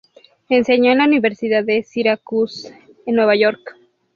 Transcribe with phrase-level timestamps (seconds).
[0.49, 3.75] Enseñó en la Universidad de Syracuse, en Nueva York.